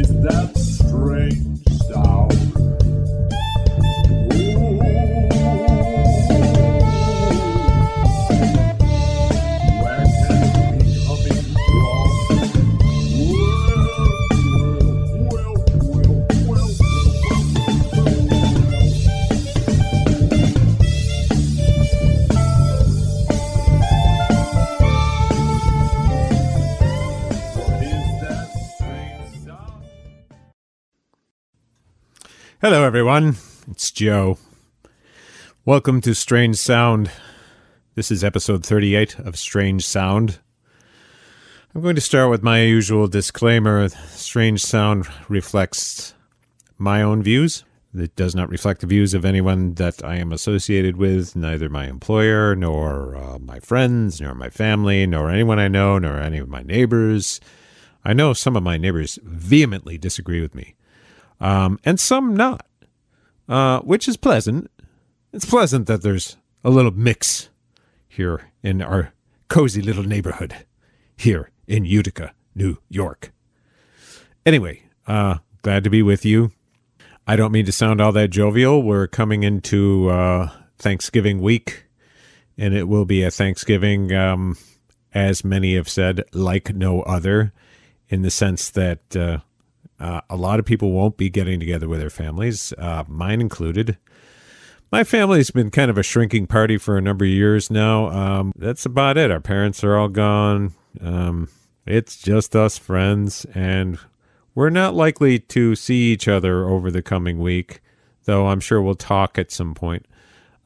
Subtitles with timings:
[0.00, 1.49] is that strange
[32.90, 33.36] everyone.
[33.70, 34.36] It's Joe.
[35.64, 37.08] Welcome to Strange Sound.
[37.94, 40.40] This is episode 38 of Strange Sound.
[41.72, 46.14] I'm going to start with my usual disclaimer Strange Sound reflects
[46.78, 47.62] my own views.
[47.94, 51.86] It does not reflect the views of anyone that I am associated with, neither my
[51.86, 56.48] employer, nor uh, my friends, nor my family, nor anyone I know, nor any of
[56.48, 57.40] my neighbors.
[58.04, 60.74] I know some of my neighbors vehemently disagree with me,
[61.38, 62.66] um, and some not
[63.50, 64.70] uh, which is pleasant.
[65.32, 67.50] It's pleasant that there's a little mix
[68.08, 69.12] here in our
[69.48, 70.54] cozy little neighborhood
[71.16, 73.32] here in Utica, New York.
[74.46, 76.52] Anyway, uh, glad to be with you.
[77.26, 78.82] I don't mean to sound all that jovial.
[78.82, 81.84] We're coming into uh, Thanksgiving week,
[82.56, 84.56] and it will be a Thanksgiving, um,
[85.12, 87.52] as many have said, like no other,
[88.08, 89.38] in the sense that uh,
[90.00, 93.98] uh, a lot of people won't be getting together with their families, uh, mine included.
[94.90, 98.08] My family's been kind of a shrinking party for a number of years now.
[98.08, 99.30] Um, that's about it.
[99.30, 100.72] Our parents are all gone.
[101.00, 101.48] Um,
[101.86, 103.98] it's just us friends, and
[104.54, 107.80] we're not likely to see each other over the coming week,
[108.24, 110.06] though I'm sure we'll talk at some point.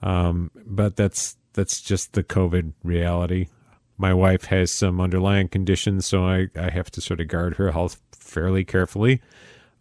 [0.00, 3.48] Um, but that's that's just the COVID reality.
[3.96, 7.70] My wife has some underlying conditions, so I, I have to sort of guard her
[7.70, 9.20] health fairly carefully.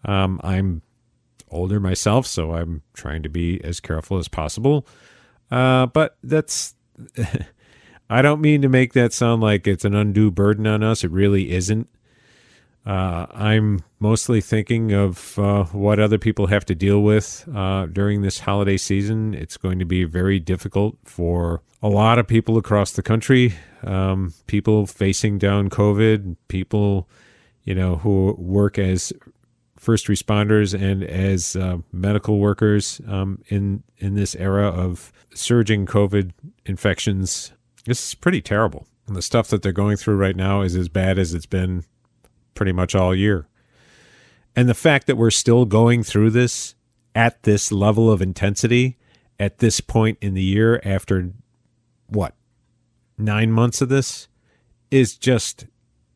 [0.05, 0.81] Um, I'm
[1.49, 4.85] older myself, so I'm trying to be as careful as possible.
[5.51, 6.75] Uh, but that's,
[8.09, 11.03] I don't mean to make that sound like it's an undue burden on us.
[11.03, 11.87] It really isn't.
[12.85, 18.21] Uh, I'm mostly thinking of uh, what other people have to deal with uh, during
[18.21, 19.33] this holiday season.
[19.33, 23.53] It's going to be very difficult for a lot of people across the country.
[23.83, 27.07] Um, people facing down COVID, people,
[27.63, 29.13] you know, who work as
[29.77, 36.31] first responders and as uh, medical workers um, in in this era of surging COVID
[36.65, 37.51] infections.
[37.85, 38.87] This is pretty terrible.
[39.07, 41.83] And the stuff that they're going through right now is as bad as it's been
[42.55, 43.47] pretty much all year.
[44.55, 46.75] And the fact that we're still going through this
[47.15, 48.97] at this level of intensity
[49.39, 51.31] at this point in the year after
[52.07, 52.35] what
[53.17, 54.27] nine months of this
[54.91, 55.65] is just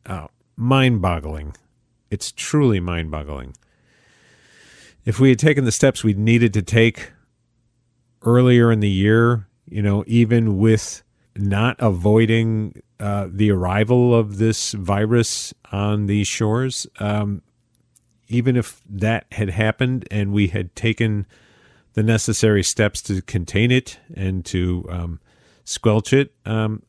[0.06, 0.28] uh,
[0.58, 1.54] mind boggling.
[2.10, 3.54] It's truly mind boggling.
[5.04, 7.12] If we had taken the steps we needed to take
[8.22, 11.02] earlier in the year, you know, even with
[11.36, 17.42] not avoiding uh, the arrival of this virus on these shores, um,
[18.26, 21.24] even if that had happened and we had taken
[21.92, 25.20] the necessary steps to contain it and to um,
[25.64, 26.82] squelch it, um,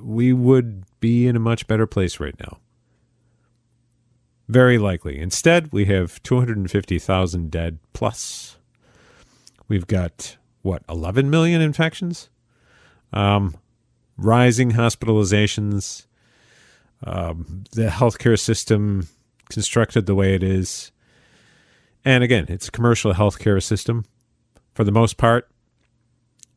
[0.00, 2.58] we would be in a much better place right now.
[4.48, 5.18] Very likely.
[5.18, 8.58] Instead, we have 250,000 dead plus.
[9.68, 12.28] We've got, what, 11 million infections?
[13.12, 13.56] Um,
[14.16, 16.06] rising hospitalizations,
[17.04, 19.08] um, the healthcare system
[19.50, 20.92] constructed the way it is.
[22.04, 24.04] And again, it's a commercial healthcare system
[24.76, 25.48] for the most part,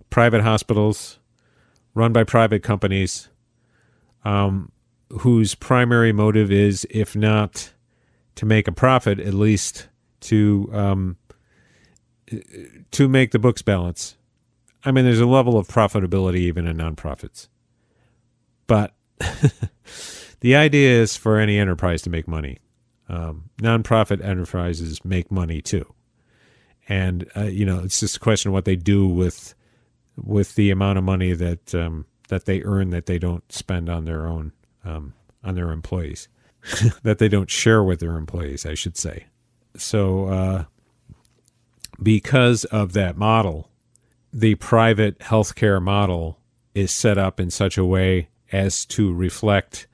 [0.09, 1.19] private hospitals
[1.93, 3.29] run by private companies
[4.25, 4.73] um,
[5.21, 7.71] whose primary motive is, if not
[8.39, 9.89] to make a profit, at least
[10.21, 11.17] to um,
[12.91, 14.15] to make the books balance.
[14.85, 17.49] I mean, there's a level of profitability even in nonprofits,
[18.65, 18.93] but
[20.39, 22.59] the idea is for any enterprise to make money.
[23.09, 25.93] Um, nonprofit enterprises make money too,
[26.87, 29.53] and uh, you know it's just a question of what they do with
[30.15, 34.05] with the amount of money that um, that they earn that they don't spend on
[34.05, 34.53] their own
[34.85, 35.13] um,
[35.43, 36.29] on their employees,
[37.03, 39.25] that they don't share with their employees, I should say.
[39.75, 40.63] So, uh,
[42.01, 43.69] because of that model,
[44.31, 46.39] the private healthcare model
[46.73, 49.87] is set up in such a way as to reflect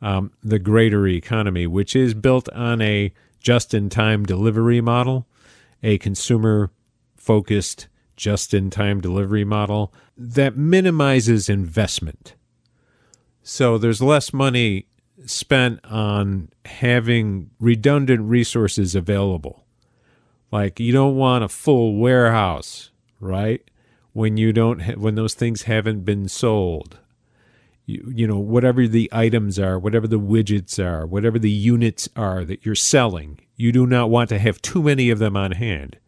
[0.00, 5.26] um, the greater economy, which is built on a just in time delivery model,
[5.82, 6.70] a consumer
[7.16, 12.34] focused just in time delivery model that minimizes investment.
[13.42, 14.86] So there's less money
[15.26, 19.64] spent on having redundant resources available.
[20.50, 23.62] Like you don't want a full warehouse, right?
[24.12, 26.98] When you don't ha- when those things haven't been sold.
[27.86, 32.44] You, you know, whatever the items are, whatever the widgets are, whatever the units are
[32.44, 35.98] that you're selling, you do not want to have too many of them on hand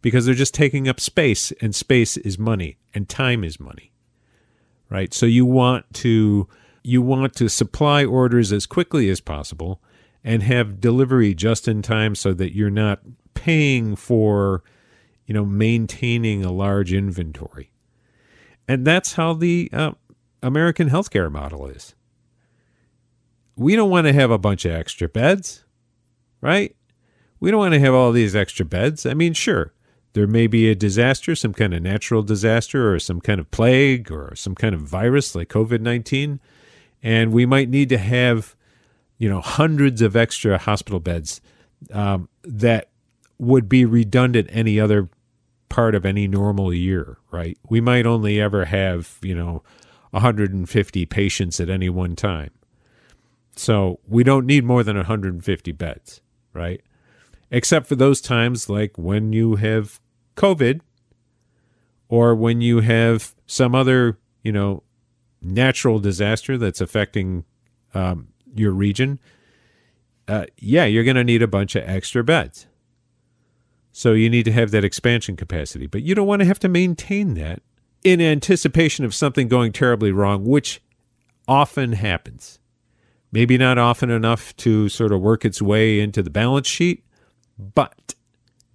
[0.00, 3.92] because they're just taking up space and space is money and time is money.
[4.88, 5.12] Right?
[5.12, 6.48] So you want to
[6.86, 9.82] you want to supply orders as quickly as possible
[10.22, 13.00] and have delivery just in time so that you're not
[13.34, 14.62] paying for
[15.26, 17.72] you know maintaining a large inventory.
[18.68, 19.92] And that's how the uh,
[20.42, 21.94] American healthcare model is.
[23.56, 25.64] We don't want to have a bunch of extra beds,
[26.40, 26.74] right?
[27.40, 29.06] We don't want to have all these extra beds.
[29.06, 29.72] I mean, sure,
[30.12, 34.10] there may be a disaster, some kind of natural disaster, or some kind of plague,
[34.10, 36.40] or some kind of virus like COVID 19.
[37.06, 38.56] And we might need to have,
[39.16, 41.40] you know, hundreds of extra hospital beds
[41.92, 42.88] um, that
[43.38, 45.08] would be redundant any other
[45.68, 47.56] part of any normal year, right?
[47.68, 49.62] We might only ever have, you know,
[50.10, 52.50] 150 patients at any one time.
[53.54, 56.22] So we don't need more than 150 beds,
[56.52, 56.82] right?
[57.52, 60.00] Except for those times like when you have
[60.34, 60.80] COVID
[62.08, 64.82] or when you have some other, you know,
[65.40, 67.44] natural disaster that's affecting
[67.94, 69.20] um, your region.
[70.28, 72.66] Uh, yeah, you're going to need a bunch of extra beds.
[73.92, 76.68] So you need to have that expansion capacity, but you don't want to have to
[76.68, 77.62] maintain that
[78.04, 80.82] in anticipation of something going terribly wrong, which
[81.48, 82.58] often happens.
[83.32, 87.04] Maybe not often enough to sort of work its way into the balance sheet,
[87.58, 88.14] but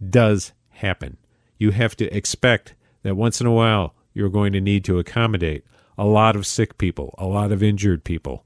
[0.09, 1.17] does happen
[1.61, 2.73] you have to expect
[3.03, 5.63] that once in a while you're going to need to accommodate
[5.97, 8.45] a lot of sick people, a lot of injured people.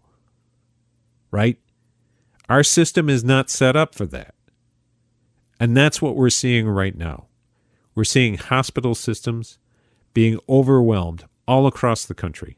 [1.32, 1.60] Right?
[2.50, 4.36] Our system is not set up for that.
[5.60, 7.26] And that's what we're seeing right now.
[7.96, 9.58] We're seeing hospital systems
[10.14, 12.58] being overwhelmed all across the country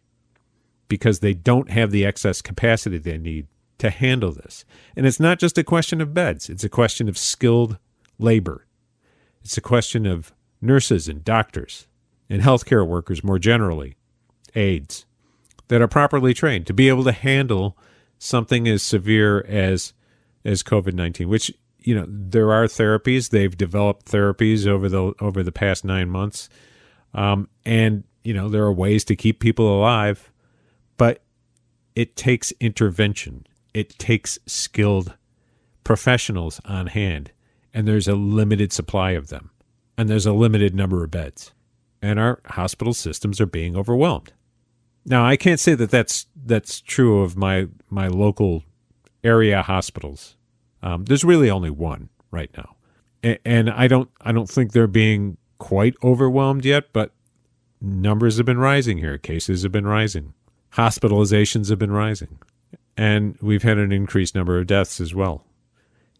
[0.87, 3.47] because they don't have the excess capacity they need
[3.77, 4.65] to handle this.
[4.95, 7.77] And it's not just a question of beds, it's a question of skilled
[8.17, 8.65] labor.
[9.43, 11.87] It's a question of nurses and doctors,
[12.29, 13.95] and healthcare workers more generally,
[14.57, 15.05] aides,
[15.67, 17.77] that are properly trained to be able to handle
[18.17, 19.93] something as severe as
[20.43, 21.29] as COVID nineteen.
[21.29, 26.09] Which you know there are therapies; they've developed therapies over the over the past nine
[26.09, 26.49] months,
[27.13, 30.31] um, and you know there are ways to keep people alive,
[30.97, 31.23] but
[31.95, 33.45] it takes intervention.
[33.73, 35.15] It takes skilled
[35.83, 37.31] professionals on hand,
[37.73, 39.51] and there's a limited supply of them
[39.97, 41.51] and there's a limited number of beds,
[42.01, 44.31] and our hospital systems are being overwhelmed.
[45.09, 48.63] Now, I can't say that that's that's true of my my local
[49.23, 50.35] area hospitals.
[50.83, 52.75] Um, there's really only one right now,
[53.23, 57.13] and, and I don't I don't think they're being quite overwhelmed yet, but
[57.79, 59.17] numbers have been rising here.
[59.17, 60.33] Cases have been rising,
[60.73, 62.39] hospitalizations have been rising,
[62.97, 65.45] and we've had an increased number of deaths as well.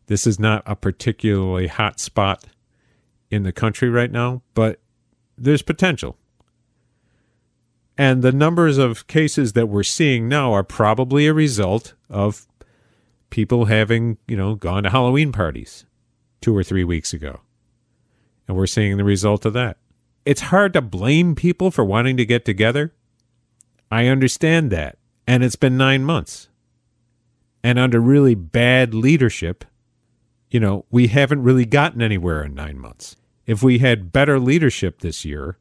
[0.06, 2.46] This is not a particularly hot spot
[3.30, 4.80] in the country right now, but
[5.38, 6.18] there's potential.
[7.98, 12.46] And the numbers of cases that we're seeing now are probably a result of
[13.30, 15.86] people having, you know, gone to Halloween parties
[16.40, 17.42] two or three weeks ago.
[18.48, 19.78] And we're seeing the result of that.
[20.26, 22.94] It's hard to blame people for wanting to get together.
[23.90, 24.98] I understand that.
[25.26, 26.50] And it's been nine months.
[27.64, 29.66] And under really bad leadership,
[30.50, 33.16] you know, we haven't really gotten anywhere in nine months.
[33.46, 35.58] If we had better leadership this year,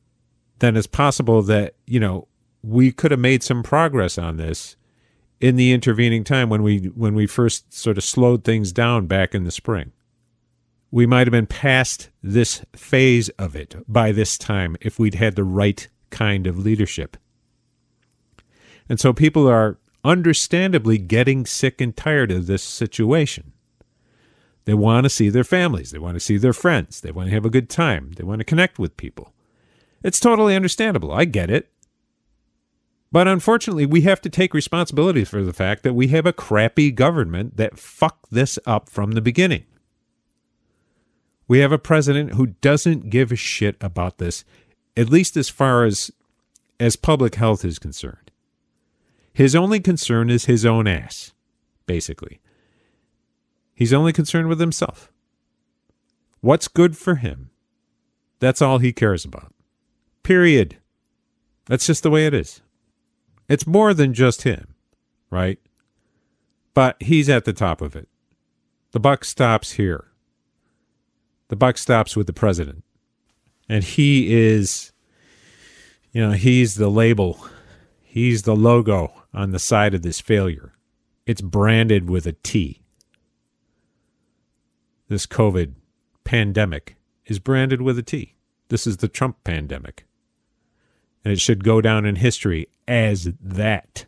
[0.59, 2.29] then it's possible that, you know,
[2.63, 4.77] we could have made some progress on this
[5.41, 9.35] in the intervening time when we when we first sort of slowed things down back
[9.35, 9.93] in the spring.
[10.91, 15.37] We might have been past this phase of it by this time if we'd had
[15.37, 17.17] the right kind of leadership.
[18.89, 23.53] And so people are understandably getting sick and tired of this situation.
[24.65, 25.91] They want to see their families.
[25.91, 27.01] They want to see their friends.
[27.01, 28.13] They want to have a good time.
[28.17, 29.33] They want to connect with people.
[30.07, 31.11] It's totally understandable.
[31.11, 31.69] I get it.
[33.11, 36.93] But unfortunately, we have to take responsibility for the fact that we have a crappy
[36.93, 39.65] government that fucked this up from the beginning.
[41.49, 44.45] We have a president who doesn't give a shit about this,
[44.97, 46.13] at least as far as
[46.79, 48.31] as public health is concerned.
[49.33, 51.33] His only concern is his own ass,
[51.85, 52.41] basically.
[53.75, 55.11] He's only concerned with himself.
[56.43, 57.51] What's good for him?
[58.39, 59.53] That's all he cares about.
[60.27, 60.79] Period.
[61.67, 62.61] That's just the way it is.
[63.49, 64.75] It's more than just him,
[65.31, 65.61] right?
[66.75, 68.09] But he's at the top of it.
[68.91, 70.09] The buck stops here.
[71.47, 72.83] The buck stops with the president.
[73.69, 74.91] And he is,
[76.11, 77.47] you know, he's the label,
[78.03, 80.73] he's the logo on the side of this failure.
[81.25, 82.83] It's branded with a T.
[85.07, 85.75] This COVID
[86.25, 88.35] pandemic is branded with a T.
[88.71, 90.03] This is the Trump pandemic.
[91.27, 94.07] And it should go down in history as that.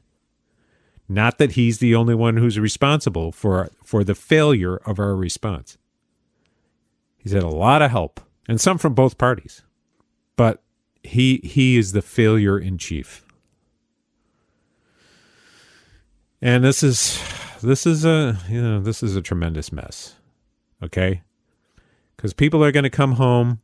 [1.08, 5.78] Not that he's the only one who's responsible for for the failure of our response.
[7.16, 9.62] He's had a lot of help, and some from both parties.
[10.36, 10.62] But
[11.02, 13.26] he he is the failure in chief.
[16.40, 17.20] And this is
[17.64, 20.14] this is a you know this is a tremendous mess.
[20.84, 21.22] Okay?
[22.16, 23.58] Cuz people are going to come home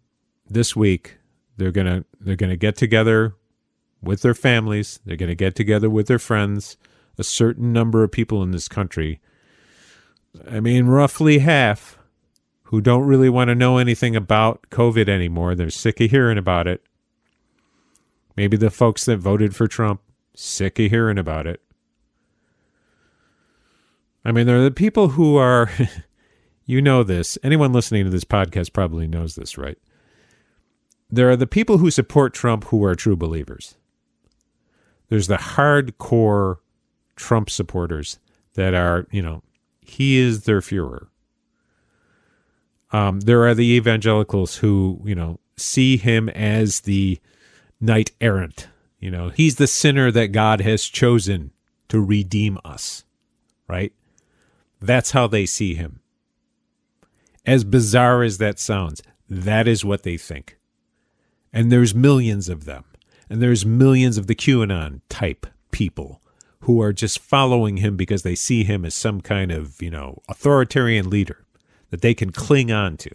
[0.50, 1.18] this week.
[1.56, 3.36] They're going to they're going to get together
[4.04, 5.00] with their families.
[5.04, 6.76] They're going to get together with their friends
[7.18, 9.20] a certain number of people in this country,
[10.50, 11.98] I mean, roughly half,
[12.64, 15.54] who don't really want to know anything about COVID anymore.
[15.54, 16.82] They're sick of hearing about it.
[18.36, 20.00] Maybe the folks that voted for Trump,
[20.34, 21.60] sick of hearing about it.
[24.24, 25.70] I mean, there are the people who are,
[26.64, 27.38] you know this.
[27.44, 29.78] Anyone listening to this podcast probably knows this, right?
[31.10, 33.76] There are the people who support Trump who are true believers.
[35.08, 36.56] There's the hardcore
[37.16, 38.18] Trump supporters
[38.54, 39.42] that are, you know,
[39.80, 41.08] he is their Fuhrer.
[42.92, 47.18] Um, there are the evangelicals who, you know, see him as the
[47.80, 48.68] knight errant.
[49.00, 51.50] You know, he's the sinner that God has chosen
[51.88, 53.04] to redeem us,
[53.68, 53.92] right?
[54.80, 56.00] That's how they see him.
[57.44, 60.56] As bizarre as that sounds, that is what they think.
[61.52, 62.84] And there's millions of them.
[63.28, 66.20] And there's millions of the QAnon type people
[66.60, 70.22] who are just following him because they see him as some kind of, you know,
[70.28, 71.44] authoritarian leader
[71.90, 73.10] that they can cling on to.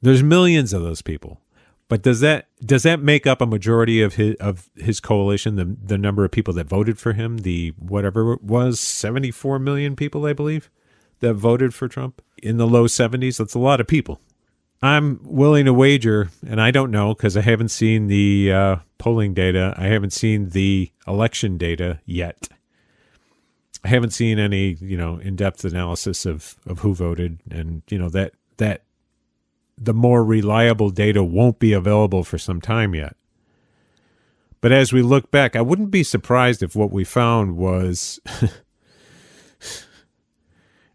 [0.00, 1.40] There's millions of those people.
[1.88, 5.76] But does that does that make up a majority of his of his coalition, the
[5.84, 10.24] the number of people that voted for him, the whatever it was 74 million people,
[10.24, 10.70] I believe,
[11.20, 13.36] that voted for Trump in the low 70s?
[13.36, 14.20] That's a lot of people.
[14.82, 19.32] I'm willing to wager, and I don't know because I haven't seen the uh, polling
[19.32, 19.74] data.
[19.76, 22.48] I haven't seen the election data yet.
[23.84, 28.08] I haven't seen any, you know, in-depth analysis of of who voted, and you know
[28.08, 28.82] that that
[29.78, 33.16] the more reliable data won't be available for some time yet.
[34.60, 38.20] But as we look back, I wouldn't be surprised if what we found was,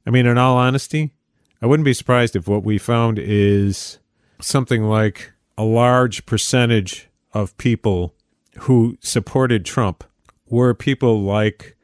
[0.05, 1.11] I mean, in all honesty,
[1.61, 3.99] I wouldn't be surprised if what we found is
[4.39, 8.13] something like a large percentage of people
[8.59, 10.03] who supported Trump
[10.49, 11.75] were people like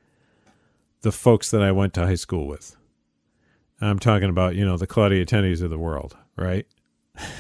[1.02, 2.76] the folks that I went to high school with.
[3.82, 6.66] I'm talking about, you know, the Claudia Tenney's of the world, right?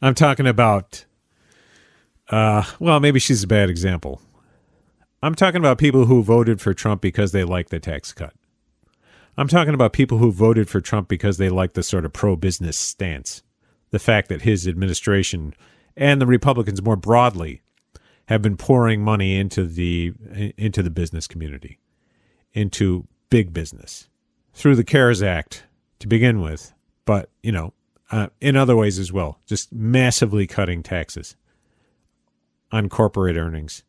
[0.00, 1.04] I'm talking about,
[2.30, 4.22] uh, well, maybe she's a bad example.
[5.22, 8.32] I'm talking about people who voted for Trump because they like the tax cut.
[9.38, 12.34] I'm talking about people who voted for Trump because they like the sort of pro
[12.34, 13.44] business stance.
[13.90, 15.54] The fact that his administration
[15.96, 17.62] and the Republicans more broadly
[18.26, 20.12] have been pouring money into the
[20.58, 21.78] into the business community,
[22.52, 24.08] into big business
[24.54, 25.62] through the CARES Act
[26.00, 27.72] to begin with, but you know,
[28.10, 31.36] uh, in other ways as well, just massively cutting taxes
[32.72, 33.84] on corporate earnings,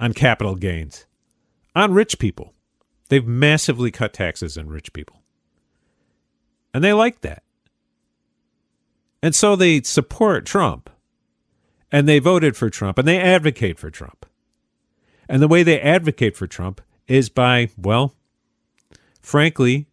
[0.00, 1.06] on capital gains,
[1.76, 2.52] on rich people.
[3.08, 5.22] They've massively cut taxes on rich people.
[6.72, 7.42] And they like that.
[9.22, 10.90] And so they support Trump
[11.90, 14.26] and they voted for Trump and they advocate for Trump.
[15.28, 18.14] And the way they advocate for Trump is by, well,
[19.20, 19.88] frankly,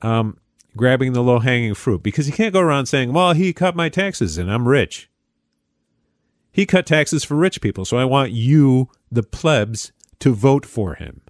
[0.00, 0.38] um,
[0.76, 3.88] grabbing the low hanging fruit because you can't go around saying, well, he cut my
[3.88, 5.08] taxes and I'm rich.
[6.50, 10.94] He cut taxes for rich people, so I want you, the plebs, to vote for
[10.94, 11.22] him.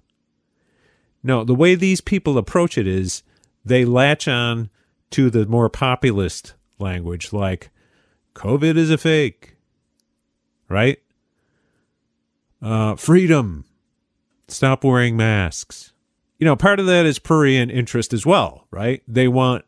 [1.22, 3.22] No, the way these people approach it is
[3.64, 4.70] they latch on
[5.10, 7.70] to the more populist language like,
[8.34, 9.56] COVID is a fake,
[10.68, 10.98] right?
[12.60, 13.64] Uh, freedom.
[14.48, 15.92] Stop wearing masks.
[16.38, 19.02] You know, part of that is prurient interest as well, right?
[19.06, 19.64] They want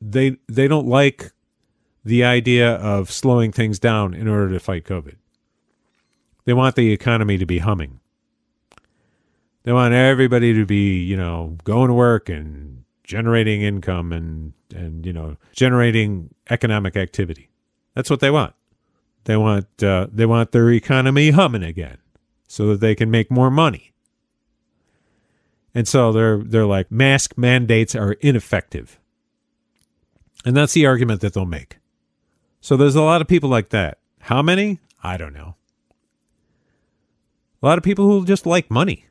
[0.00, 1.32] they they don't like
[2.04, 5.16] the idea of slowing things down in order to fight COVID.
[6.44, 8.00] They want the economy to be humming.
[9.66, 15.04] They want everybody to be, you know, going to work and generating income and and
[15.04, 17.50] you know, generating economic activity.
[17.92, 18.54] That's what they want.
[19.24, 21.98] They want uh, they want their economy humming again,
[22.46, 23.92] so that they can make more money.
[25.74, 29.00] And so they're they're like mask mandates are ineffective.
[30.44, 31.78] And that's the argument that they'll make.
[32.60, 33.98] So there's a lot of people like that.
[34.20, 34.78] How many?
[35.02, 35.56] I don't know.
[37.60, 39.06] A lot of people who just like money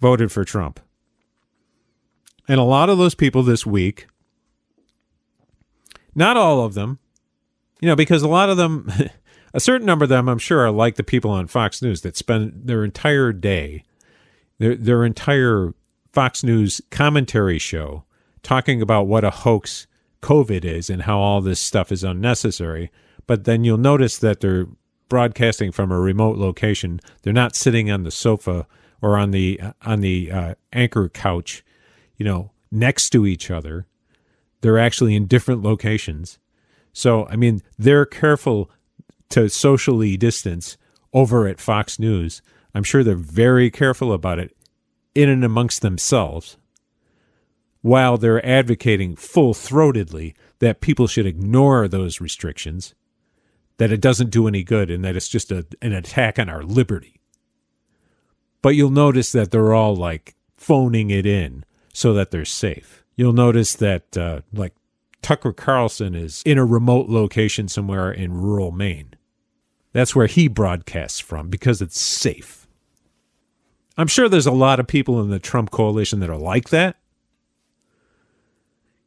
[0.00, 0.80] voted for Trump.
[2.48, 4.06] And a lot of those people this week,
[6.14, 6.98] not all of them,
[7.80, 8.90] you know, because a lot of them,
[9.54, 12.16] a certain number of them, I'm sure, are like the people on Fox News that
[12.16, 13.84] spend their entire day,
[14.58, 15.74] their, their entire
[16.12, 18.04] Fox News commentary show
[18.42, 19.86] talking about what a hoax
[20.22, 22.90] COVID is and how all this stuff is unnecessary.
[23.26, 24.66] But then you'll notice that they're
[25.08, 27.00] broadcasting from a remote location.
[27.22, 28.66] They're not sitting on the sofa
[29.02, 31.64] or on the on the uh, anchor couch,
[32.16, 33.86] you know, next to each other.
[34.60, 36.38] They're actually in different locations.
[36.92, 38.70] So, I mean, they're careful
[39.28, 40.76] to socially distance
[41.12, 42.40] over at Fox News.
[42.74, 44.56] I'm sure they're very careful about it
[45.14, 46.56] in and amongst themselves
[47.86, 52.96] while they're advocating full throatedly that people should ignore those restrictions,
[53.76, 56.64] that it doesn't do any good, and that it's just a, an attack on our
[56.64, 57.15] liberty.
[58.66, 63.04] But you'll notice that they're all like phoning it in so that they're safe.
[63.14, 64.74] You'll notice that, uh, like,
[65.22, 69.14] Tucker Carlson is in a remote location somewhere in rural Maine.
[69.92, 72.66] That's where he broadcasts from because it's safe.
[73.96, 76.96] I'm sure there's a lot of people in the Trump coalition that are like that.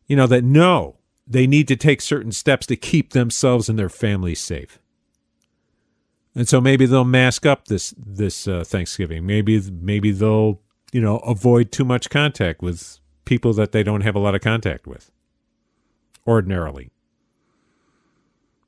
[0.08, 3.90] You know, that know they need to take certain steps to keep themselves and their
[3.90, 4.80] families safe.
[6.36, 9.26] And so maybe they'll mask up this this uh, Thanksgiving.
[9.26, 14.16] Maybe maybe they'll you know avoid too much contact with people that they don't have
[14.16, 15.12] a lot of contact with
[16.28, 16.92] ordinarily.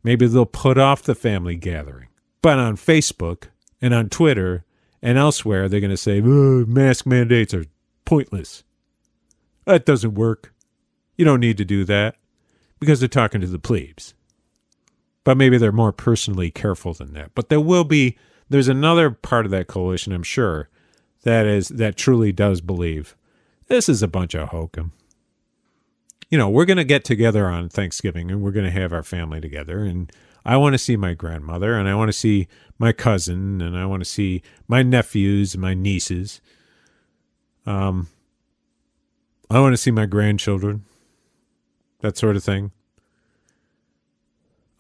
[0.04, 2.08] Maybe they'll put off the family gathering.
[2.42, 3.46] But on Facebook
[3.82, 4.66] and on Twitter
[5.02, 7.66] and elsewhere, they're going to say mask mandates are
[8.06, 8.64] pointless.
[9.66, 10.54] That doesn't work.
[11.18, 12.16] You don't need to do that
[12.80, 14.16] because they're talking to the plebes.
[15.24, 17.32] But maybe they're more personally careful than that.
[17.36, 18.18] But there will be
[18.50, 20.70] there's another part of that coalition, I'm sure,
[21.24, 23.16] that is that truly does believe
[23.68, 24.92] this is a bunch of hokum.
[26.30, 29.04] You know, we're going to get together on Thanksgiving and we're going to have our
[29.04, 30.12] family together and
[30.44, 32.48] I want to see my grandmother and I want to see
[32.80, 36.42] my cousin and I want to see my nephews and my nieces.
[37.66, 38.08] Um
[39.50, 40.86] I want to see my grandchildren.
[42.00, 42.72] That sort of thing.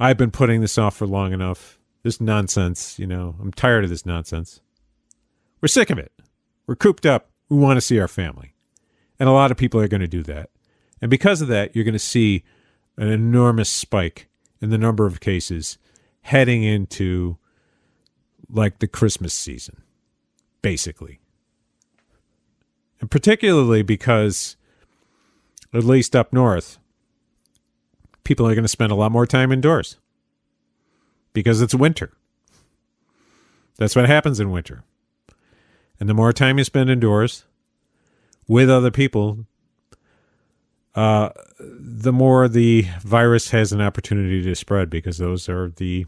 [0.01, 1.77] I've been putting this off for long enough.
[2.01, 4.59] This nonsense, you know, I'm tired of this nonsense.
[5.61, 6.11] We're sick of it.
[6.65, 7.29] We're cooped up.
[7.49, 8.55] We want to see our family.
[9.19, 10.49] And a lot of people are going to do that.
[11.03, 12.43] And because of that, you're going to see
[12.97, 14.27] an enormous spike
[14.59, 15.77] in the number of cases
[16.21, 17.37] heading into
[18.49, 19.83] like the Christmas season,
[20.63, 21.19] basically.
[22.99, 24.57] And particularly because,
[25.71, 26.79] at least up north,
[28.23, 29.97] people are going to spend a lot more time indoors
[31.34, 32.12] because it's winter.
[33.77, 34.84] That's what happens in winter.
[35.99, 37.45] And the more time you spend indoors
[38.47, 39.45] with other people,
[40.95, 41.29] uh,
[41.60, 46.05] the more the virus has an opportunity to spread because those are the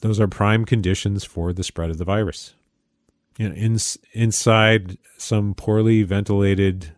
[0.00, 2.54] those are prime conditions for the spread of the virus.
[3.36, 3.78] You know, in,
[4.12, 6.92] inside some poorly ventilated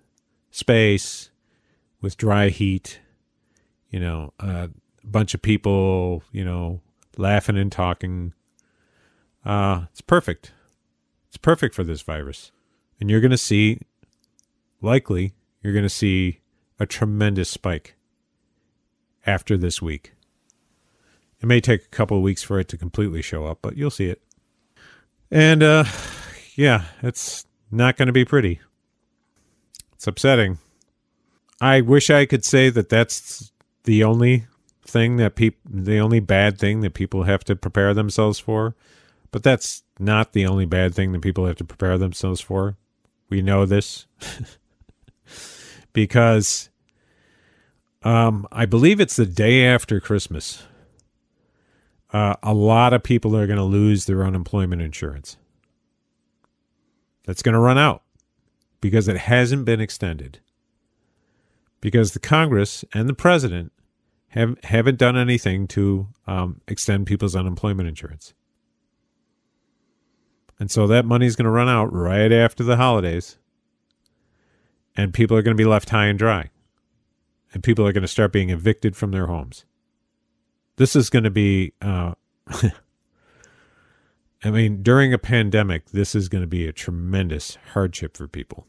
[0.50, 1.30] space
[2.00, 3.00] with dry heat
[3.90, 4.70] you know, a
[5.04, 6.80] bunch of people, you know,
[7.16, 8.32] laughing and talking.
[9.44, 10.52] Uh, it's perfect.
[11.28, 12.52] It's perfect for this virus.
[12.98, 13.80] And you're going to see,
[14.80, 16.40] likely, you're going to see
[16.78, 17.96] a tremendous spike
[19.26, 20.12] after this week.
[21.40, 23.90] It may take a couple of weeks for it to completely show up, but you'll
[23.90, 24.22] see it.
[25.30, 25.84] And uh,
[26.54, 28.60] yeah, it's not going to be pretty.
[29.94, 30.58] It's upsetting.
[31.60, 33.52] I wish I could say that that's
[33.84, 34.46] the only
[34.86, 38.74] thing that people the only bad thing that people have to prepare themselves for
[39.30, 42.76] but that's not the only bad thing that people have to prepare themselves for.
[43.28, 44.06] We know this.
[45.92, 46.70] Because
[48.04, 50.62] um, i believe it's the day after christmas
[52.12, 55.36] uh, a lot of people are going to lose their unemployment insurance.
[57.24, 58.02] That's going to run out
[58.80, 60.40] because it hasn't been extended
[61.80, 63.72] because the Congress and the president
[64.28, 68.34] have, haven't done anything to um, extend people's unemployment insurance.
[70.58, 73.38] And so that money is going to run out right after the holidays.
[74.94, 76.50] And people are going to be left high and dry.
[77.52, 79.64] And people are going to start being evicted from their homes.
[80.76, 82.12] This is going to be, uh,
[84.44, 88.66] I mean, during a pandemic, this is going to be a tremendous hardship for people.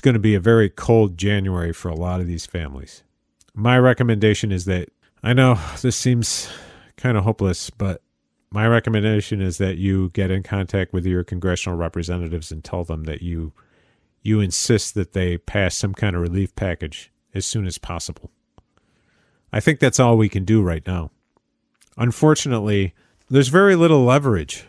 [0.00, 3.02] Going to be a very cold January for a lot of these families.
[3.54, 4.88] My recommendation is that
[5.22, 6.48] I know this seems
[6.96, 8.02] kind of hopeless, but
[8.50, 13.04] my recommendation is that you get in contact with your congressional representatives and tell them
[13.04, 13.52] that you
[14.22, 18.30] you insist that they pass some kind of relief package as soon as possible.
[19.52, 21.10] I think that's all we can do right now.
[21.96, 22.94] Unfortunately,
[23.28, 24.66] there's very little leverage.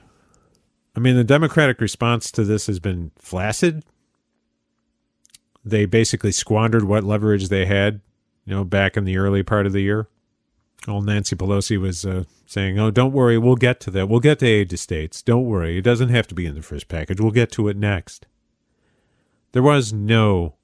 [0.95, 3.83] I mean, the Democratic response to this has been flaccid.
[5.65, 8.01] They basically squandered what leverage they had,
[8.45, 10.07] you know, back in the early part of the year.
[10.87, 14.07] Old Nancy Pelosi was uh, saying, "Oh, don't worry, we'll get to that.
[14.07, 15.23] We'll get to aid to states.
[15.23, 17.19] Don't worry, it doesn't have to be in the first package.
[17.19, 18.27] We'll get to it next."
[19.53, 20.55] There was no.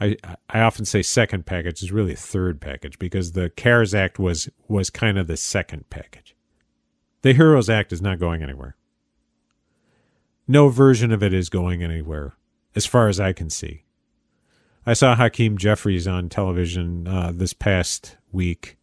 [0.00, 0.16] I
[0.48, 4.48] I often say second package is really a third package because the CARES Act was
[4.68, 6.34] was kind of the second package.
[7.22, 8.76] The Heroes Act is not going anywhere.
[10.48, 12.34] No version of it is going anywhere,
[12.74, 13.84] as far as I can see.
[14.86, 18.78] I saw Hakeem Jeffries on television uh, this past week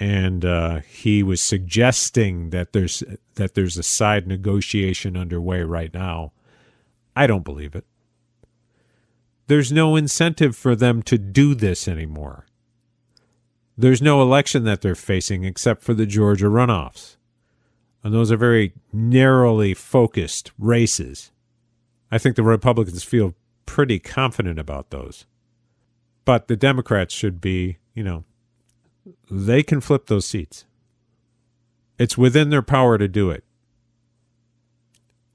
[0.00, 6.32] and uh, he was suggesting that there's that there's a side negotiation underway right now.
[7.14, 7.84] I don't believe it.
[9.46, 12.46] There's no incentive for them to do this anymore.
[13.76, 17.16] There's no election that they're facing except for the Georgia runoffs.
[18.02, 21.30] And those are very narrowly focused races.
[22.10, 23.34] I think the Republicans feel
[23.70, 25.26] pretty confident about those.
[26.24, 28.24] But the Democrats should be, you know,
[29.30, 30.64] they can flip those seats.
[31.96, 33.44] It's within their power to do it.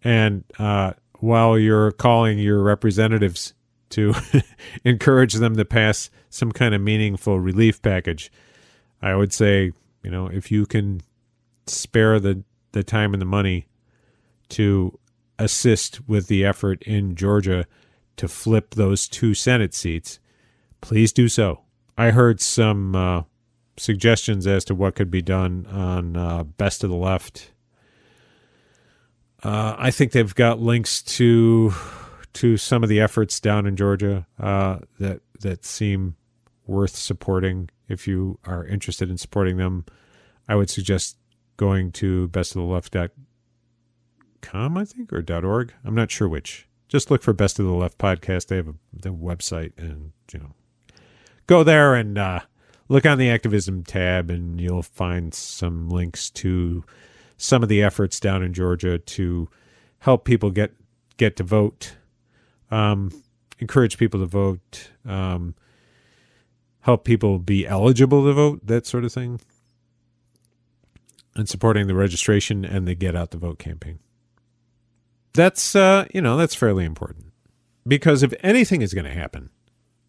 [0.03, 3.53] And uh, while you're calling your representatives
[3.91, 4.13] to
[4.83, 8.29] encourage them to pass some kind of meaningful relief package,
[9.01, 9.71] I would say,
[10.03, 10.99] you know, if you can
[11.67, 12.43] spare the,
[12.73, 13.67] the time and the money
[14.49, 14.99] to
[15.39, 17.65] assist with the effort in Georgia
[18.17, 20.19] to flip those two Senate seats,
[20.81, 21.61] please do so.
[21.97, 23.23] I heard some uh,
[23.77, 27.51] suggestions as to what could be done on uh, Best of the Left.
[29.43, 31.73] Uh, I think they've got links to
[32.33, 36.15] to some of the efforts down in Georgia uh, that that seem
[36.65, 37.69] worth supporting.
[37.87, 39.85] If you are interested in supporting them,
[40.47, 41.17] I would suggest
[41.57, 45.73] going to bestoftheleft.com, I think, or .org.
[45.83, 46.67] I'm not sure which.
[46.87, 48.47] Just look for Best of the Left podcast.
[48.47, 50.51] They have a the website, and you know,
[51.47, 52.39] go there and uh,
[52.87, 56.83] look on the activism tab and you'll find some links to
[57.37, 59.49] some of the efforts down in Georgia to
[59.99, 60.73] help people get
[61.17, 61.95] get to vote,
[62.71, 63.11] um,
[63.59, 65.55] encourage people to vote, um,
[66.81, 69.39] help people be eligible to vote, that sort of thing,
[71.35, 73.99] and supporting the registration and the Get Out the Vote campaign.
[75.35, 77.31] That's uh, you know that's fairly important
[77.87, 79.49] because if anything is going to happen,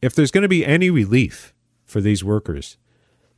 [0.00, 1.52] if there's going to be any relief
[1.86, 2.76] for these workers.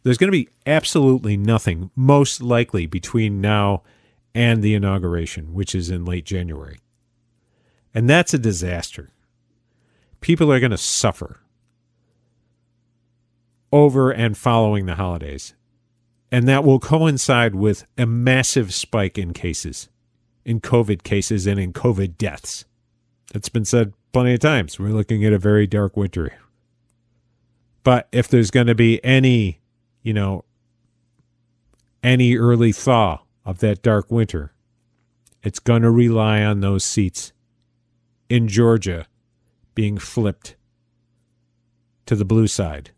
[0.02, 3.82] There's going to be absolutely nothing, most likely, between now
[4.34, 6.78] and the inauguration, which is in late January.
[7.94, 9.10] And that's a disaster.
[10.20, 11.40] People are going to suffer
[13.70, 15.54] over and following the holidays.
[16.30, 19.88] And that will coincide with a massive spike in cases,
[20.48, 22.64] in COVID cases, and in COVID deaths.
[23.34, 24.78] It's been said plenty of times.
[24.78, 26.32] We're looking at a very dark winter
[27.88, 29.60] but if there's going to be any,
[30.02, 30.44] you know,
[32.02, 34.52] any early thaw of that dark winter,
[35.42, 37.32] it's going to rely on those seats
[38.28, 39.06] in Georgia
[39.74, 40.54] being flipped
[42.04, 42.90] to the blue side.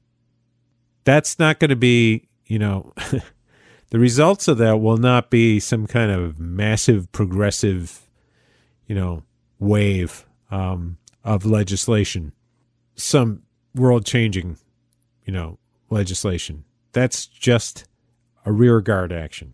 [1.05, 2.93] That's not going to be, you know,
[3.91, 8.09] the results of that will not be some kind of massive progressive,
[8.87, 9.23] you know,
[9.59, 12.33] wave um, of legislation,
[12.97, 13.43] some
[13.75, 14.57] world changing
[15.31, 16.65] you know, legislation.
[16.91, 17.85] That's just
[18.45, 19.53] a rear guard action.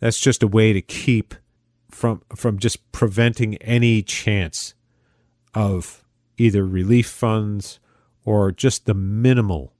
[0.00, 1.34] That's just a way to keep
[1.90, 4.74] from from just preventing any chance
[5.54, 6.04] of
[6.36, 7.80] either relief funds
[8.22, 9.72] or just the minimal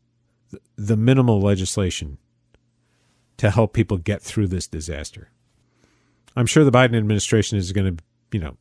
[0.76, 2.16] the minimal legislation
[3.38, 5.30] to help people get through this disaster.
[6.34, 8.56] I'm sure the Biden administration is going to, you know,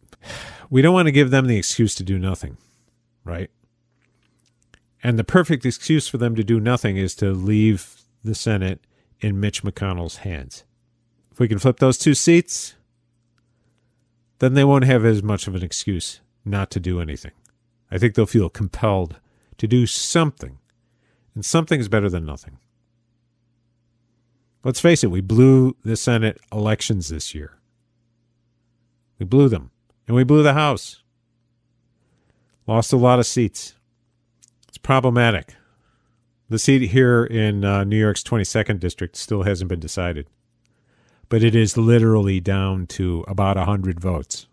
[0.70, 2.58] we don't want to give them the excuse to do nothing,
[3.24, 3.50] right?
[5.04, 8.80] And the perfect excuse for them to do nothing is to leave the Senate
[9.20, 10.64] in Mitch McConnell's hands.
[11.32, 12.76] If we can flip those two seats,
[14.40, 17.32] then they won't have as much of an excuse not to do anything.
[17.92, 19.18] I think they'll feel compelled
[19.58, 20.58] to do something.
[21.34, 22.58] And something is better than nothing.
[24.66, 27.60] Let's face it, we blew the Senate elections this year.
[29.20, 29.70] We blew them.
[30.08, 31.04] And we blew the House.
[32.66, 33.76] Lost a lot of seats.
[34.68, 35.54] It's problematic.
[36.50, 40.28] The seat here in uh, New York's 22nd district still hasn't been decided,
[41.30, 44.48] but it is literally down to about 100 votes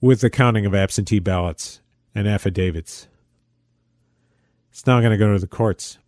[0.00, 1.82] with the counting of absentee ballots
[2.14, 3.08] and affidavits.
[4.70, 5.98] It's now going to go to the courts.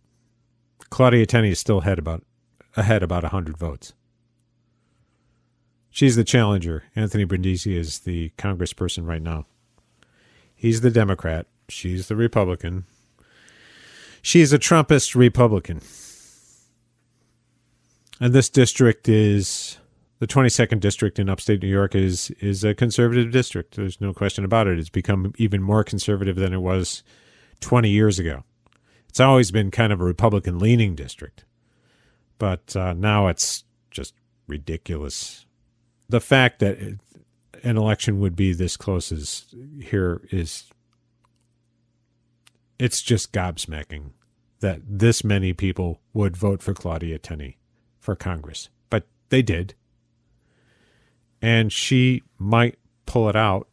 [0.89, 2.23] Claudia Tenney is still ahead about
[2.75, 3.93] ahead about 100 votes.
[5.89, 6.83] She's the challenger.
[6.95, 9.45] Anthony Brindisi is the congressperson right now.
[10.55, 11.45] He's the Democrat.
[11.69, 12.85] She's the Republican.
[14.21, 15.81] She's a Trumpist Republican.
[18.19, 19.77] And this district is
[20.19, 23.75] the 22nd district in upstate New York is is a conservative district.
[23.75, 24.79] There's no question about it.
[24.79, 27.03] It's become even more conservative than it was
[27.59, 28.43] 20 years ago.
[29.09, 31.43] It's always been kind of a Republican leaning district.
[32.43, 34.13] But uh, now it's just
[34.47, 35.45] ridiculous.
[36.09, 36.77] The fact that
[37.63, 40.65] an election would be this close is here is
[42.77, 44.09] it's just gobsmacking
[44.59, 47.59] that this many people would vote for Claudia Tenney
[48.01, 48.67] for Congress.
[48.89, 49.75] But they did.
[51.41, 53.69] And she might pull it out.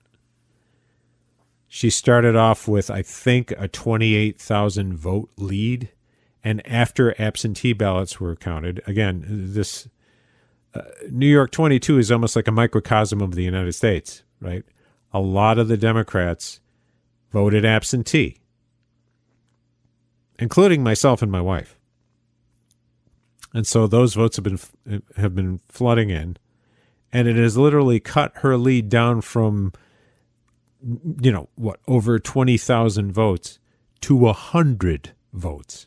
[1.67, 5.89] She started off with, I think, a 28,000 vote lead.
[6.43, 9.89] And after absentee ballots were counted, again, this
[10.75, 14.65] uh, New York 22 is almost like a microcosm of the United States, right?
[15.13, 16.61] A lot of the Democrats
[17.33, 18.41] voted absentee
[20.41, 21.79] including myself and my wife.
[23.53, 24.59] And so those votes have been
[25.17, 26.37] have been flooding in,
[27.13, 29.73] and it has literally cut her lead down from,
[31.21, 33.59] you know, what over twenty thousand votes
[34.03, 35.87] to a hundred votes.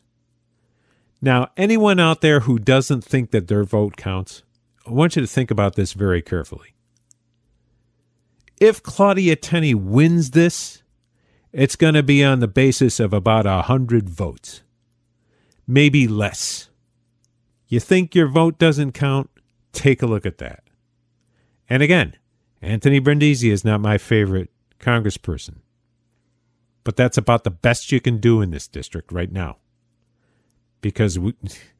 [1.24, 4.42] Now, anyone out there who doesn't think that their vote counts,
[4.86, 6.74] I want you to think about this very carefully.
[8.60, 10.82] If Claudia Tenney wins this,
[11.50, 14.64] it's going to be on the basis of about a hundred votes,
[15.66, 16.68] maybe less.
[17.68, 19.30] You think your vote doesn't count?
[19.72, 20.62] Take a look at that.
[21.70, 22.18] And again,
[22.60, 25.60] Anthony Brindisi is not my favorite congressperson,
[26.84, 29.56] but that's about the best you can do in this district right now
[30.84, 31.34] because we,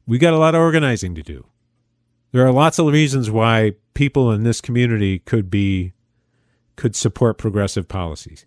[0.07, 1.47] we got a lot of organizing to do.
[2.33, 5.93] There are lots of reasons why people in this community could be
[6.77, 8.47] could support progressive policies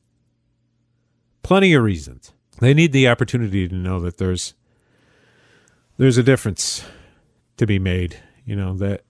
[1.47, 2.33] plenty of reasons.
[2.59, 4.53] They need the opportunity to know that there's
[5.95, 6.83] there's a difference
[7.55, 9.05] to be made, you know, that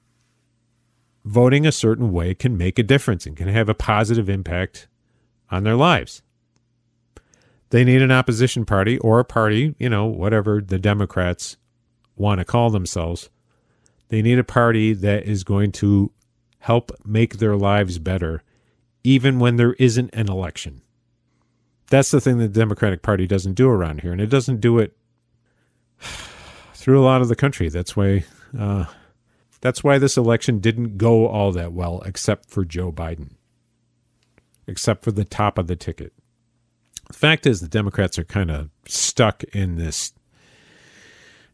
[1.26, 4.88] voting a certain way can make a difference and can have a positive impact
[5.50, 6.22] on their lives.
[7.70, 11.58] They need an opposition party or a party, you know, whatever the Democrats
[12.16, 13.30] want to call themselves.
[14.10, 16.12] They need a party that is going to
[16.60, 18.44] help make their lives better,
[19.04, 20.82] even when there isn't an election
[21.90, 24.96] that's the thing the Democratic Party doesn't do around here, and it doesn't do it
[26.74, 27.70] through a lot of the country.
[27.70, 28.26] That's why
[28.58, 28.86] uh,
[29.62, 33.32] that's why this election didn't go all that well, except for Joe Biden,
[34.68, 36.14] except for the top of the ticket.
[37.10, 40.14] The fact is, the Democrats are kind of stuck in this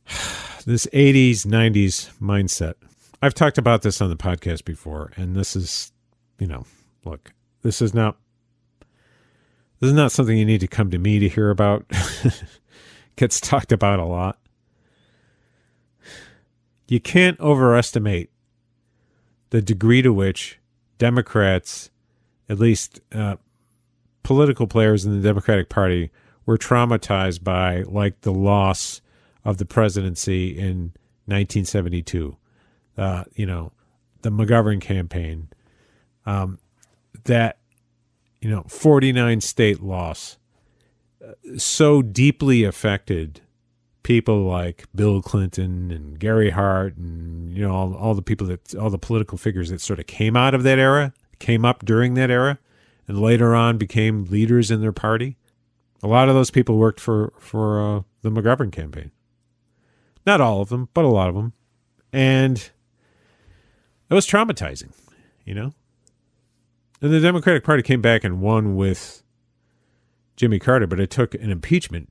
[0.65, 2.75] this 80s 90s mindset.
[3.21, 5.91] I've talked about this on the podcast before, and this is,
[6.39, 6.65] you know,
[7.05, 8.17] look, this is not
[9.79, 11.85] this is not something you need to come to me to hear about.
[13.17, 14.39] Gets talked about a lot.
[16.87, 18.29] You can't overestimate
[19.49, 20.59] the degree to which
[20.97, 21.91] Democrats,
[22.47, 23.35] at least uh,
[24.23, 26.11] political players in the Democratic Party,
[26.45, 29.01] were traumatized by, like the loss
[29.45, 30.93] of the presidency in
[31.25, 32.35] 1972.
[32.97, 33.71] Uh, you know,
[34.21, 35.49] the McGovern campaign.
[36.25, 36.59] Um,
[37.25, 37.57] that
[38.43, 40.37] you know, 49 state loss
[41.25, 43.39] uh, so deeply affected
[44.03, 48.75] people like Bill Clinton and Gary Hart and, you know, all, all the people that,
[48.75, 52.15] all the political figures that sort of came out of that era, came up during
[52.15, 52.59] that era,
[53.07, 55.37] and later on became leaders in their party.
[56.01, 59.11] A lot of those people worked for, for uh, the McGovern campaign.
[60.25, 61.53] Not all of them, but a lot of them.
[62.11, 62.57] And
[64.09, 64.93] it was traumatizing,
[65.45, 65.73] you know?
[67.01, 69.23] And the Democratic Party came back and won with
[70.35, 72.09] Jimmy Carter, but it took an impeachment,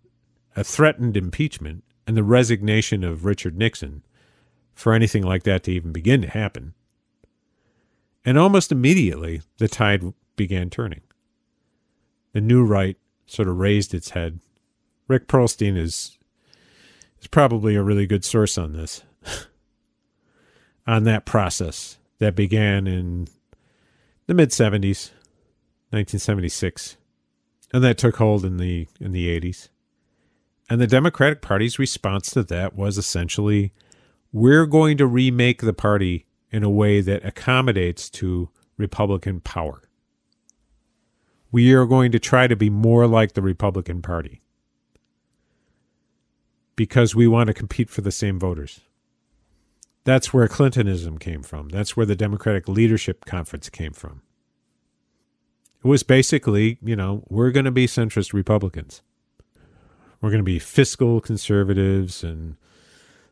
[0.54, 4.02] a threatened impeachment, and the resignation of Richard Nixon
[4.74, 6.74] for anything like that to even begin to happen.
[8.24, 11.02] And almost immediately, the tide began turning.
[12.32, 14.40] The new right sort of raised its head.
[15.08, 16.18] Rick Perlstein is
[17.20, 19.02] is probably a really good source on this,
[20.86, 23.28] on that process that began in
[24.26, 25.10] the mid 70s,
[25.90, 26.96] 1976.
[27.72, 29.68] And that took hold in the in the 80s.
[30.68, 33.72] And the Democratic Party's response to that was essentially
[34.32, 39.82] we're going to remake the party in a way that accommodates to Republican power.
[41.52, 44.40] We are going to try to be more like the Republican Party
[46.74, 48.80] because we want to compete for the same voters.
[50.04, 51.68] That's where Clintonism came from.
[51.68, 54.22] That's where the Democratic Leadership Conference came from.
[55.84, 59.02] It was basically, you know, we're going to be centrist Republicans.
[60.20, 62.56] We're going to be fiscal conservatives and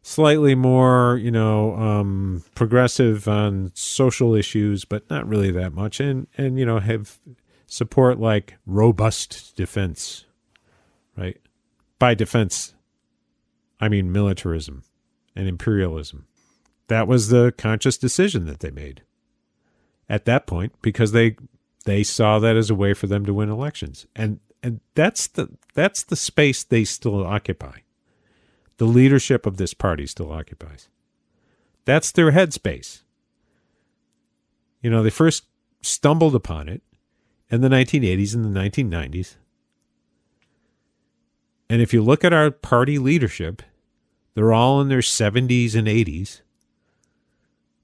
[0.03, 6.01] slightly more, you know, um, progressive on social issues, but not really that much.
[6.01, 7.19] And, and, you know, have
[7.71, 10.27] support like robust defense,
[11.17, 11.39] right?
[12.01, 12.75] By defense,
[13.81, 14.83] I mean militarism
[15.37, 16.27] and imperialism.
[16.89, 19.03] That was the conscious decision that they made
[20.09, 21.37] at that point because they
[21.85, 24.05] they saw that as a way for them to win elections.
[24.17, 27.79] And and that's the that's the space they still occupy.
[28.79, 30.89] The leadership of this party still occupies.
[31.85, 33.03] That's their headspace.
[34.83, 35.45] You know, they first
[35.83, 36.83] stumbled upon it
[37.51, 39.37] in the 1980s and the 1990s.
[41.69, 43.63] And if you look at our party leadership,
[44.35, 46.41] they're all in their 70s and 80s.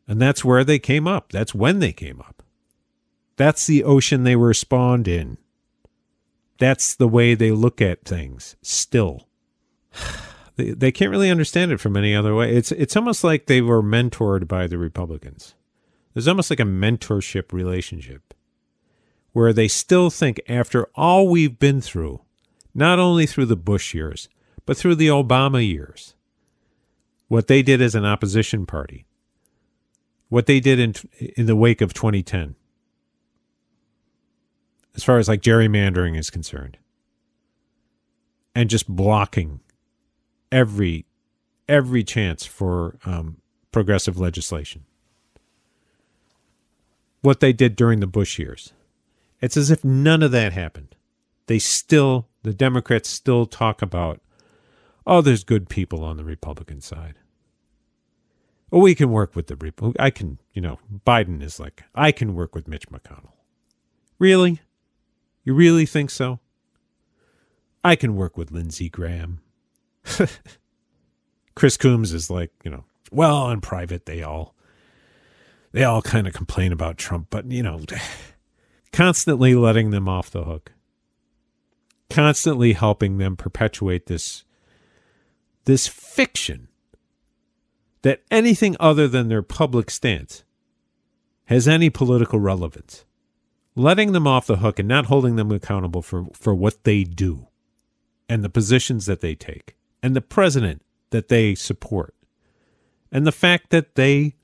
[0.08, 1.32] And that's where they came up.
[1.32, 2.42] That's when they came up.
[3.36, 5.38] That's the ocean they were spawned in.
[6.58, 9.28] That's the way they look at things still.
[10.56, 12.56] They, they can't really understand it from any other way.
[12.56, 15.54] It's it's almost like they were mentored by the Republicans.
[16.14, 18.32] There's almost like a mentorship relationship
[19.36, 22.22] where they still think after all we've been through,
[22.74, 24.30] not only through the Bush years,
[24.64, 26.14] but through the Obama years,
[27.28, 29.04] what they did as an opposition party,
[30.30, 30.94] what they did in
[31.36, 32.54] in the wake of 2010
[34.94, 36.78] as far as like gerrymandering is concerned
[38.54, 39.60] and just blocking
[40.50, 41.04] every
[41.68, 43.36] every chance for um,
[43.70, 44.86] progressive legislation.
[47.20, 48.72] What they did during the bush years
[49.46, 50.94] it's as if none of that happened
[51.46, 54.20] they still the democrats still talk about
[55.06, 57.18] oh there's good people on the republican side
[58.70, 61.84] well, we can work with the Rep- oh, I can, you know, Biden is like,
[61.94, 63.32] I can work with Mitch McConnell.
[64.18, 64.60] Really?
[65.44, 66.40] You really think so?
[67.84, 69.40] I can work with Lindsey Graham.
[71.54, 74.54] Chris Coons is like, you know, well, in private they all
[75.72, 77.80] they all kind of complain about Trump, but you know,
[78.96, 80.72] constantly letting them off the hook.
[82.08, 84.44] Constantly helping them perpetuate this
[85.64, 86.68] this fiction
[88.02, 90.44] that anything other than their public stance
[91.46, 93.04] has any political relevance
[93.74, 97.48] letting them off the hook and not holding them accountable for, for what they do
[98.28, 102.14] and the positions that they take and the president that they support
[103.12, 104.34] and the fact that they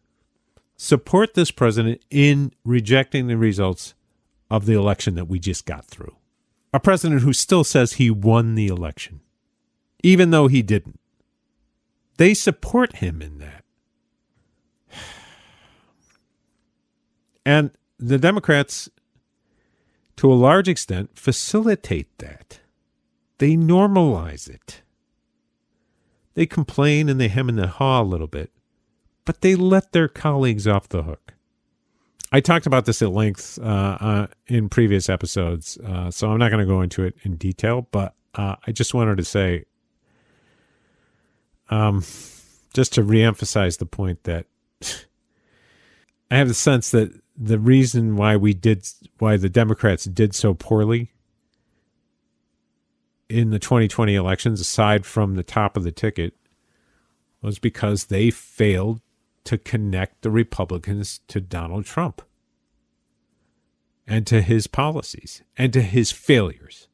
[0.77, 3.95] support this president in rejecting the results
[4.53, 6.17] of the election that we just got through.
[6.73, 9.21] A president who still says he won the election,
[10.03, 11.01] even though he didn't.
[12.17, 13.65] They support him in that.
[17.45, 18.89] And the Democrats
[20.17, 22.61] to a large extent, facilitate that.
[23.39, 24.83] They normalize it.
[26.35, 28.53] They complain and they hem and they haw a little bit,
[29.25, 31.32] but they let their colleagues off the hook.
[32.35, 36.51] I talked about this at length uh, uh, in previous episodes, uh, so I'm not
[36.51, 39.67] going to go into it in detail, but uh, I just wanted to say,
[41.69, 42.03] um,
[42.73, 44.47] just to reemphasize the point that
[46.31, 48.89] I have the sense that the reason why we did
[49.19, 51.13] why the Democrats did so poorly
[53.29, 56.35] in the 2020 elections aside from the top of the ticket
[57.43, 59.01] was because they failed
[59.45, 62.23] to connect the Republicans to Donald Trump
[64.07, 66.89] and to his policies and to his failures.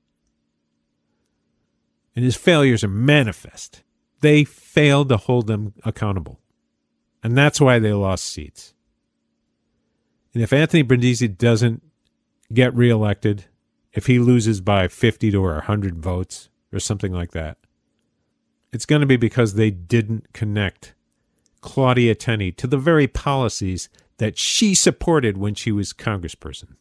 [2.14, 3.82] And his failures are manifest.
[4.20, 6.40] They failed to hold them accountable.
[7.22, 8.74] And that's why they lost seats.
[10.34, 11.82] And if Anthony Brindisi doesn't
[12.52, 13.46] get reelected,
[13.92, 17.58] if he loses by 50 to 100 votes or something like that,
[18.72, 20.94] it's going to be because they didn't connect
[21.60, 23.88] Claudia Tenney to the very policies
[24.18, 26.76] that she supported when she was congressperson.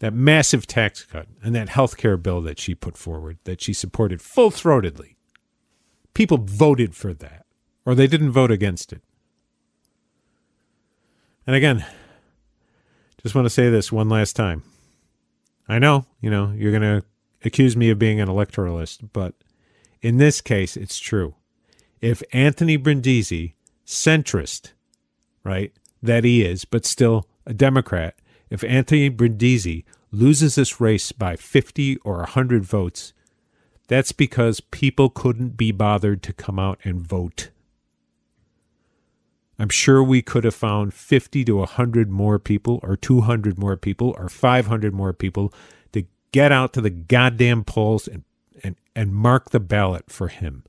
[0.00, 3.72] That massive tax cut and that health care bill that she put forward, that she
[3.72, 5.14] supported full throatedly.
[6.12, 7.46] People voted for that,
[7.84, 9.02] or they didn't vote against it.
[11.46, 11.84] And again,
[13.22, 14.62] just want to say this one last time.
[15.68, 17.06] I know, you know, you're going to
[17.44, 19.34] accuse me of being an electoralist, but
[20.02, 21.34] in this case, it's true.
[22.00, 23.54] If Anthony Brindisi,
[23.86, 24.72] centrist,
[25.44, 25.72] right,
[26.02, 28.16] that he is, but still a Democrat,
[28.50, 33.12] if Anthony Brindisi loses this race by 50 or 100 votes,
[33.88, 37.50] that's because people couldn't be bothered to come out and vote.
[39.58, 44.14] I'm sure we could have found 50 to 100 more people, or 200 more people,
[44.18, 45.52] or 500 more people
[45.92, 48.24] to get out to the goddamn polls and,
[48.62, 50.64] and, and mark the ballot for him.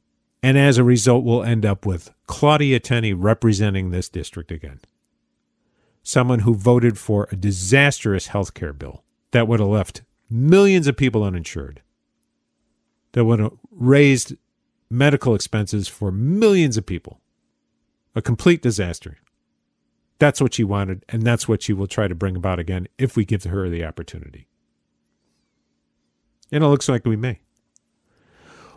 [0.47, 4.79] And as a result, we'll end up with Claudia Tenney representing this district again.
[6.03, 10.95] Someone who voted for a disastrous health care bill that would have left millions of
[10.95, 11.81] people uninsured,
[13.11, 14.37] that would have raised
[14.89, 17.19] medical expenses for millions of people
[18.15, 19.17] a complete disaster.
[20.17, 23.17] That's what she wanted, and that's what she will try to bring about again if
[23.17, 24.47] we give her the opportunity.
[26.53, 27.41] And it looks like we may.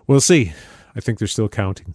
[0.08, 0.52] We'll see.
[0.94, 1.94] I think they're still counting.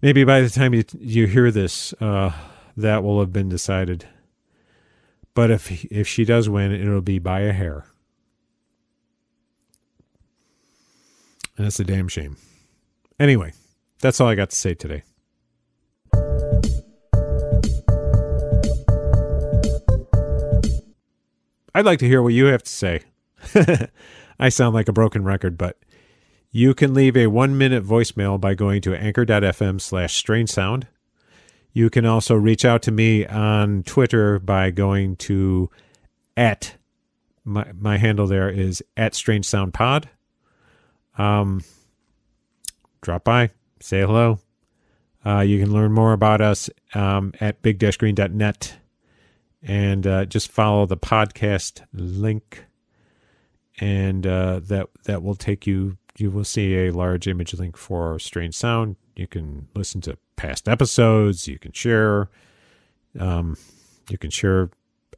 [0.00, 2.32] Maybe by the time you, you hear this, uh,
[2.76, 4.06] that will have been decided.
[5.34, 7.86] But if if she does win, it'll be by a hair.
[11.56, 12.36] And that's a damn shame.
[13.18, 13.52] Anyway,
[14.00, 15.02] that's all I got to say today.
[21.74, 23.02] I'd like to hear what you have to say.
[24.40, 25.78] I sound like a broken record, but
[26.50, 30.86] you can leave a one minute voicemail by going to anchor.fm slash strange sound.
[31.72, 35.70] You can also reach out to me on Twitter by going to
[36.36, 36.76] at
[37.44, 40.08] my, my handle there is at strange sound pod.
[41.16, 41.62] Um,
[43.00, 44.38] drop by, say hello.
[45.24, 48.78] Uh, you can learn more about us um, at big-green.net
[49.62, 52.64] and uh, just follow the podcast link,
[53.80, 55.97] and uh, that that will take you.
[56.18, 58.96] You will see a large image link for Strange Sound.
[59.14, 61.46] You can listen to past episodes.
[61.46, 62.28] You can share.
[63.18, 63.56] Um,
[64.10, 64.70] you can share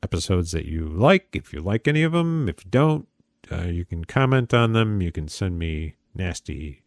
[0.03, 2.49] episodes that you like if you like any of them.
[2.49, 3.09] If you don't,
[3.51, 5.01] uh, you can comment on them.
[5.01, 6.83] You can send me nasty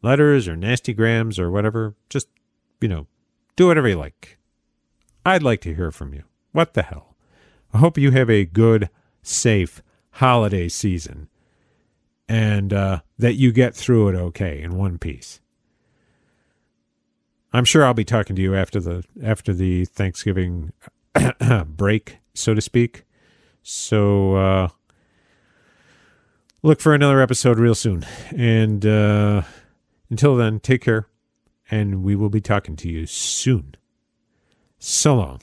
[0.00, 1.94] letters or nasty grams or whatever.
[2.08, 2.28] Just
[2.80, 3.06] you know,
[3.54, 4.38] do whatever you like.
[5.26, 6.24] I'd like to hear from you.
[6.52, 7.16] What the hell?
[7.72, 8.88] I hope you have a good,
[9.22, 9.82] safe
[10.12, 11.28] holiday season
[12.28, 15.40] and uh, that you get through it okay in one piece.
[17.52, 20.72] I'm sure I'll be talking to you after the after the Thanksgiving
[21.66, 23.04] break, so to speak.
[23.62, 24.68] So uh,
[26.62, 28.06] look for another episode real soon.
[28.34, 29.42] And uh,
[30.10, 31.08] until then, take care,
[31.70, 33.74] and we will be talking to you soon.
[34.78, 35.40] So long.